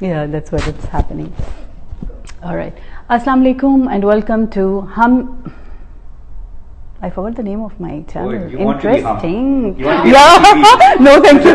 [0.00, 1.32] Yeah, that's what it's happening.
[2.42, 2.76] All right.
[3.08, 5.52] Assalamu alaikum and welcome to Hum.
[7.00, 8.30] I forgot the name of my channel.
[8.30, 9.16] Oh, you want to be Hum.
[9.16, 9.78] Interesting.
[9.78, 10.96] You want to be yeah.
[11.00, 11.54] no, thank you.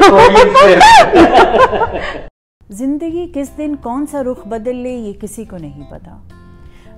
[2.69, 6.17] زندگی کس دن کون سا رخ بدل لے یہ کسی کو نہیں پتا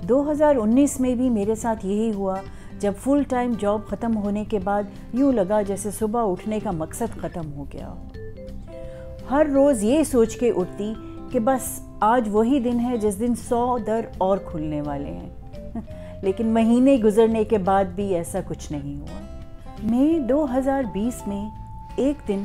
[0.09, 2.35] دو ہزار انیس میں بھی میرے ساتھ یہی ہوا
[2.79, 7.19] جب فل ٹائم جاب ختم ہونے کے بعد یوں لگا جیسے صبح اٹھنے کا مقصد
[7.21, 7.93] ختم ہو گیا
[9.31, 10.93] ہر روز یہ سوچ کے اٹھتی
[11.31, 15.29] کہ بس آج وہی دن ہے جس دن سو در اور کھلنے والے ہیں۔
[16.21, 19.37] لیکن مہینے گزرنے کے بعد بھی ایسا کچھ نہیں ہوا۔
[19.83, 21.49] میں دو ہزار بیس میں
[21.95, 22.43] ایک دن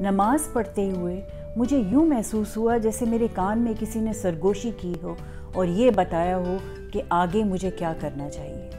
[0.00, 1.20] نماز پڑھتے ہوئے
[1.56, 5.14] مجھے یوں محسوس ہوا جیسے میرے کان میں کسی نے سرگوشی کی ہو
[5.54, 6.56] اور یہ بتایا ہو
[6.92, 8.70] کہ آگے مجھے کیا کرنا چاہیے۔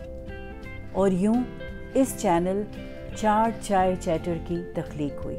[0.92, 1.36] اور یوں
[1.94, 2.62] اس چینل
[3.16, 5.38] چاٹ چائے چیٹر کی تخلیق ہوئی۔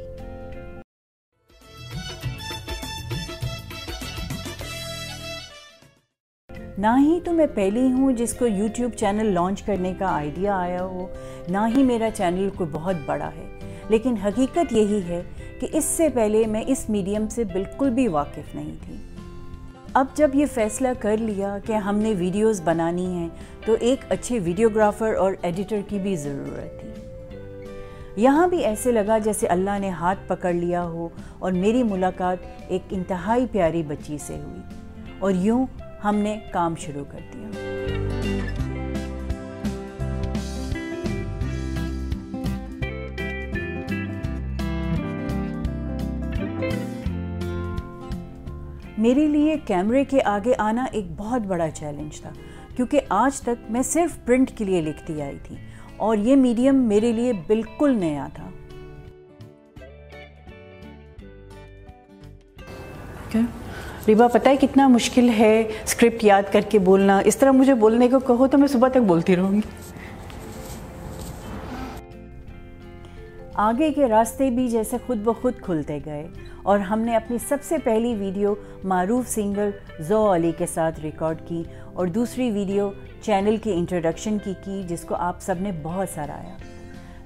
[6.78, 10.82] نہ ہی تو میں پہلی ہوں جس کو یوٹیوب چینل لانچ کرنے کا آئیڈیا آیا
[10.82, 11.06] ہو،
[11.48, 15.22] نہ ہی میرا چینل کوئی بہت بڑا ہے۔ لیکن حقیقت یہی ہے
[15.60, 18.97] کہ اس سے پہلے میں اس میڈیم سے بالکل بھی واقف نہیں تھی۔
[19.92, 23.28] اب جب یہ فیصلہ کر لیا کہ ہم نے ویڈیوز بنانی ہیں،
[23.66, 26.91] تو ایک اچھے ویڈیوگرافر اور ایڈیٹر کی بھی ضرورت تھی۔
[28.16, 32.36] یہاں بھی ایسے لگا جیسے اللہ نے ہاتھ پکڑ لیا ہو اور میری ملاقات
[32.69, 34.60] ایک انتہائی پیاری بچی سے ہوئی۔
[35.19, 35.66] اور یوں
[36.05, 37.49] ہم نے کام شروع کر دیا۔
[48.99, 52.31] میرے لیے کیمرے کے آگے آنا ایک بہت بڑا چیلنج تھا،
[52.77, 55.57] کیونکہ آج تک میں صرف پرنٹ کے لیے لکھتی آئی تھی،
[55.97, 58.51] اور یہ میڈیم میرے لیے بالکل نیا تھا۔
[64.09, 68.09] ریبا، پتہ ہے کتنا مشکل ہے اسکرپٹ یاد کر کے بولنا؟ اس طرح مجھے بولنے
[68.09, 69.61] کو کہو تو میں صبح تک بولتی رہوں گی۔
[73.55, 76.28] آگے کے راستے بھی جیسے خود بخود کھلتے گئے
[76.62, 81.37] اور ہم نے اپنی سب سے پہلی ویڈیو معروف سنگر زو علی کے ساتھ ریکارڈ
[81.47, 81.62] کی
[81.93, 82.91] اور دوسری ویڈیو
[83.21, 86.56] چینل کی انٹروڈکشن کی کی، جس کو آپ سب نے بہت سراہا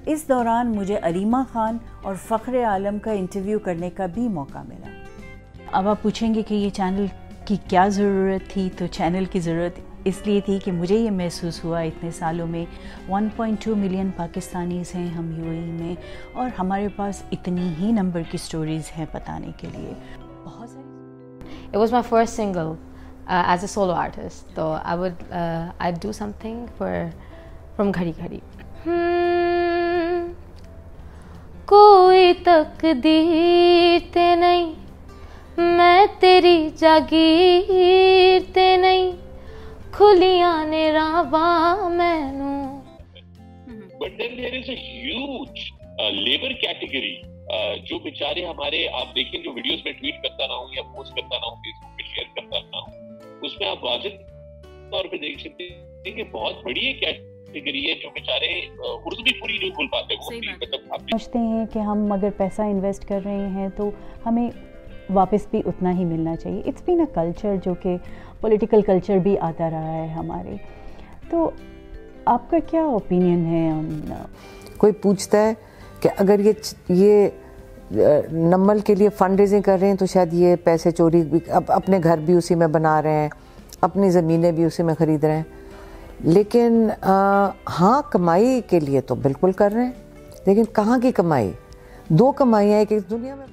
[0.05, 4.90] اس دوران مجھے علیمہ خان اور فخر عالم کا انٹرویو کرنے کا بھی موقع ملا۔
[5.71, 7.05] اب آپ پوچھیں گے کہ یہ چینل
[7.45, 11.63] کی کیا ضرورت تھی تو چینل کی ضرورت اس لیے تھی کہ مجھے یہ محسوس
[11.63, 12.65] ہوا اتنے سالوں میں۔
[13.09, 15.95] One point two million Pakistanis ہیں ہم یو اے میں
[16.33, 19.93] اور ہمارے پاس اتنی ہی نمبر کی سٹوریز ہیں بتانے کے لیے۔
[20.43, 20.89] بہت ساری
[21.73, 24.39] It was my first single uh, as a solo artist.
[24.55, 26.93] So I would uh, I'd do something for
[27.75, 27.91] from
[31.65, 34.60] کوئی تقدیر تے نہیں
[36.81, 39.11] تیری جاگیر تے نہیں
[39.91, 42.81] کھلیاں نے راواں مینوں
[43.99, 45.59] but then there is a huge
[46.17, 47.15] labour category
[47.85, 51.35] جو بیچارے ہمارے آپ دیکھیں جو ویڈیوز میں ٹویٹ کرتا رہا ہوں یا پوسٹ کرتا
[51.35, 54.17] رہا ہوں فیس بک پہ شیئر کرتا رہا ہوں اس میں آپ واضح
[54.91, 59.39] طور پہ دیکھ سکتے ہیں کہ بہت بڑی ایک کیٹیگری ہے جو بیچارے اردو بھی
[59.39, 63.19] پوری نہیں بھول پاتے وہ مطلب آپ سمجھتے ہیں کہ ہم اگر پیسہ انویسٹ کر
[63.25, 63.89] رہے ہیں تو
[64.25, 64.49] ہمیں
[65.13, 67.97] واپس بھی اتنا ہی ملنا چاہیے۔ اٹس بین اے کلچر جو کہ
[68.41, 70.55] پولیٹیکل کلچر بھی آتا رہا ہے ہمارے۔
[71.29, 71.49] تو
[72.25, 73.69] آپ کا کیا اوپینین ہے
[74.77, 75.53] کوئی پوچھتا ہے
[75.99, 76.51] کہ اگر یہ
[76.89, 77.27] یہ
[78.31, 81.23] نمل کے لیے فنڈ ریزنگ کر رہے ہیں تو شاید یہ پیسے چوری
[81.67, 83.29] اپنے گھر بھی اسی میں بنا رہے ہیں
[83.81, 85.43] اپنی زمینیں بھی اسی میں خرید رہے ہیں۔
[86.19, 86.89] لیکن
[87.79, 89.91] ہاں کمائی کے لیے تو بالکل کر رہے ہیں
[90.45, 91.51] لیکن کہاں کی کمائی؟
[92.09, 93.45] دو کمائیاں ایک اس دنیا میں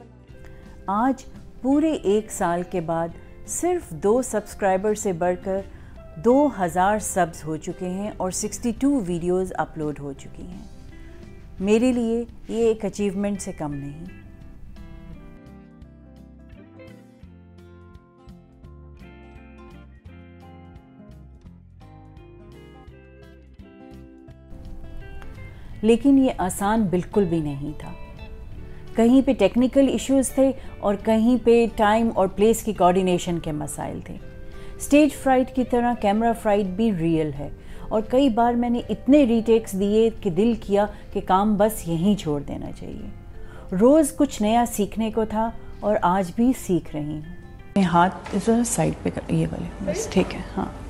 [0.87, 1.25] آج
[1.63, 3.09] پورے ایک سال کے بعد
[3.47, 5.61] صرف دو سبسکرائبر سے بڑھ کر
[6.17, 10.65] دو ہزار سبز ہو چکے ہیں اور سکسٹی ٹو ویڈیوز اپلوڈ ہو چکی ہیں۔
[11.61, 14.05] میرے لیے یہ ایک اچیومنٹ سے کم نہیں۔
[25.83, 27.93] لیکن یہ آسان بالکل بھی نہیں تھا۔
[28.99, 34.01] کہیں پہ ٹیکنیکل ایشوز تھے اور کہیں پہ ٹائم اور پلیس کی کوارڈینیشن کے مسائل
[34.05, 34.17] تھے۔
[34.77, 37.49] اسٹیج فرائٹ کی طرح کیمرہ فرائٹ بھی ریئل ہے۔
[37.89, 42.15] اور کئی بار میں نے اتنے ریٹیکس دیے کہ دل کیا کہ کام بس یہیں
[42.15, 43.09] چھوڑ دینا چاہیے۔
[43.81, 45.51] روز کچھ نیا سیکھنے کو تھا
[45.81, 50.88] اور آج بھی سیکھ رہی ہوں۔ ہاتھ سائڈ پہ یہ والے، بس ٹھیک ہے ہاں۔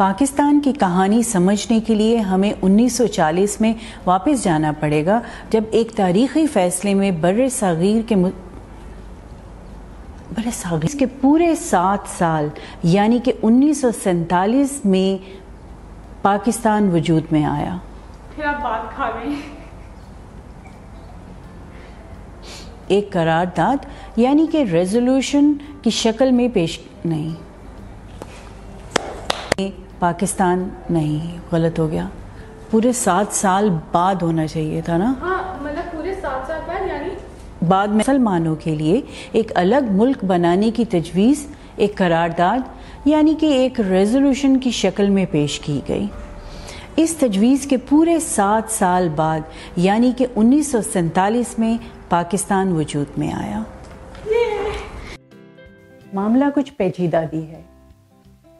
[0.00, 3.74] پاکستان کی کہانی سمجھنے کے لیے ہمیں انیس سو چالیس میں
[4.06, 5.20] واپس جانا پڑے گا
[5.50, 12.48] جب ایک تاریخی فیصلے میں بر صغیر کے بڑے ساغ اس کے پورے سات سال
[12.82, 15.24] یعنی کہ انیس سو سینتالیس میں
[16.22, 17.76] پاکستان وجود میں آیا۔
[18.34, 19.34] پھر آپ بات کھا گئے
[22.86, 23.76] ایک قرارداد
[24.16, 25.52] یعنی کہ ریزولوشن
[25.82, 27.49] کی شکل میں پیش نہیں۔
[30.00, 32.08] پاکستان نہیں غلط ہو گیا۔
[32.70, 37.08] پورے سات سال بعد ہونا چاہیے تھا نا۔ ہاں مطلب پورے سات سال بعد یعنی
[37.68, 39.00] بعد میں مسلمانوں کے لیے
[39.32, 42.58] ایک الگ ملک بنانے کی تجویز ایک قرارداد
[43.04, 46.06] یعنی کہ ایک ریزولوشن کی شکل میں پیش کی گئی۔
[46.96, 49.40] اس تجویز کے پورے سات سال بعد
[49.76, 53.62] یعنی کہ انیس سو سینتالیس میں پاکستان وجود میں آیا۔
[56.12, 57.62] معاملہ کچھ پیچیدہ بھی ہے۔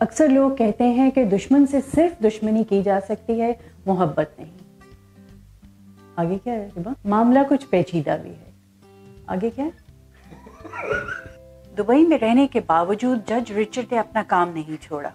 [0.00, 3.52] اکثر لوگ کہتے ہیں کہ دشمن سے صرف دشمنی کی جا سکتی ہے
[3.86, 4.50] محبت نہیں۔
[6.16, 8.50] آگے کیا ہے؟ ربا معاملہ کچھ پیچیدہ بھی ہے۔
[9.26, 9.70] آگے کیا ہے؟
[11.78, 15.08] دبئی میں رہنے کے باوجود جج رچرڈ نے اپنا کام نہیں چھوڑا۔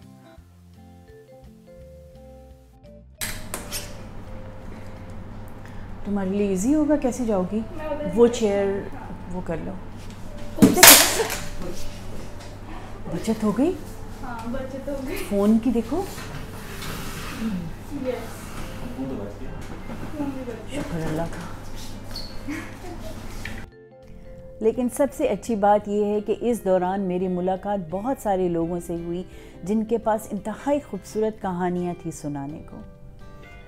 [6.06, 7.60] تمہارے لیے ایزی ہوگا؟ کیسے جاؤ گی
[8.16, 8.66] وہ چیئر
[9.32, 9.72] وہ کر لو۔
[10.58, 11.74] بچت ہو گئی
[13.12, 13.74] بچت ہو گئی؟
[15.30, 16.04] فون کی دیکھو۔
[20.72, 21.56] شکر اللہ کا۔
[24.60, 28.80] لیکن سب سے اچھی بات یہ ہے کہ اس دوران میری ملاقات بہت سارے لوگوں
[28.88, 29.24] سے ہوئی
[29.64, 32.78] جن کے پاس انتہائی خوبصورت کہانیاں تھیں سنانے کو۔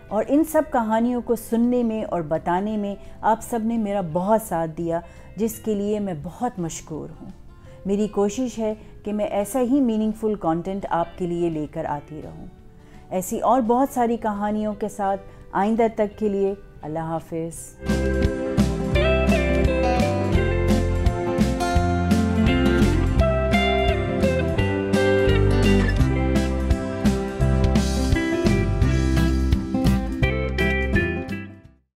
[0.08, 4.42] اور ان سب کہانیوں کو سننے میں اور بتانے میں آپ سب نے میرا بہت
[4.42, 5.00] ساتھ دیا
[5.36, 7.47] جس کے لیے میں بہت مشکور ہوں۔
[7.88, 8.74] میری کوشش ہے
[9.04, 12.45] کہ میں ایسا ہی میننگ فل کانٹینٹ آپ کے لیے لے کر آتی رہوں۔
[13.10, 17.75] ایسی اور بہت ساری کہانیوں کے ساتھ آئندہ تک کے لیے اللہ حافظ۔